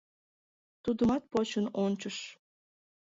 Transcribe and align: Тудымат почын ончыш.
Тудымат 0.83 1.23
почын 1.31 1.65
ончыш. 1.83 2.17